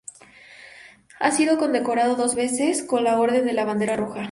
[1.19, 4.19] Ha sido condecorado dos veces con la Orden de la Bandera Roja.